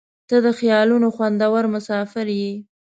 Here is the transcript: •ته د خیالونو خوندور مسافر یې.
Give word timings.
•ته 0.29 0.37
د 0.45 0.47
خیالونو 0.59 1.07
خوندور 1.15 1.63
مسافر 1.75 2.25
یې. 2.39 2.51